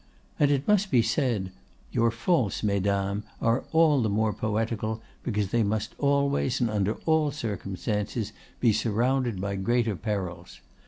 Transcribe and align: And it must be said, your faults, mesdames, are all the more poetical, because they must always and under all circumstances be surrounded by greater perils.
And 0.39 0.49
it 0.49 0.67
must 0.67 0.89
be 0.89 1.03
said, 1.03 1.51
your 1.91 2.09
faults, 2.09 2.63
mesdames, 2.63 3.23
are 3.39 3.65
all 3.71 4.01
the 4.01 4.09
more 4.09 4.33
poetical, 4.33 4.99
because 5.21 5.49
they 5.49 5.61
must 5.61 5.93
always 5.99 6.59
and 6.59 6.71
under 6.71 6.93
all 7.05 7.29
circumstances 7.29 8.33
be 8.59 8.73
surrounded 8.73 9.39
by 9.39 9.57
greater 9.57 9.95
perils. 9.95 10.59